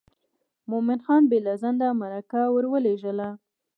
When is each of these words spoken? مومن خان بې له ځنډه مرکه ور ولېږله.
مومن 0.69 0.99
خان 1.05 1.23
بې 1.29 1.39
له 1.45 1.53
ځنډه 1.61 1.87
مرکه 2.01 2.41
ور 2.53 2.65
ولېږله. 2.71 3.29